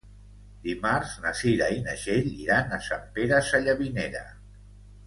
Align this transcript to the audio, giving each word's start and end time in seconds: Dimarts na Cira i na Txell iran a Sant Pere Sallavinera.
Dimarts 0.63 1.11
na 1.25 1.33
Cira 1.41 1.67
i 1.75 1.79
na 1.89 1.95
Txell 2.01 2.33
iran 2.47 2.75
a 2.79 2.81
Sant 2.89 3.07
Pere 3.19 3.45
Sallavinera. 3.53 4.27